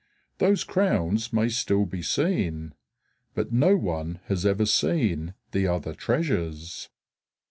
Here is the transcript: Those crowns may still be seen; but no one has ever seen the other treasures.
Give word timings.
Those 0.39 0.63
crowns 0.63 1.31
may 1.31 1.47
still 1.49 1.85
be 1.85 2.01
seen; 2.01 2.73
but 3.35 3.51
no 3.53 3.77
one 3.77 4.19
has 4.25 4.47
ever 4.47 4.65
seen 4.65 5.35
the 5.51 5.67
other 5.67 5.93
treasures. 5.93 6.89